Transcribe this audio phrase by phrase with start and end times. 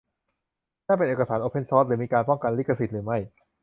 [0.87, 3.17] นั่นเป็นเอกสารโอเพนซอร์ซหรือมีการป้องกันลิขสิทธิ์หรือไม่